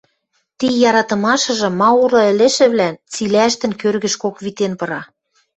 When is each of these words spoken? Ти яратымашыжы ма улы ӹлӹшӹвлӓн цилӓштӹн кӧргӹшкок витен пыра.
Ти 0.57 0.67
яратымашыжы 0.89 1.69
ма 1.79 1.89
улы 2.03 2.21
ӹлӹшӹвлӓн 2.31 2.95
цилӓштӹн 3.13 3.71
кӧргӹшкок 3.81 4.35
витен 4.43 4.73
пыра. 4.79 5.01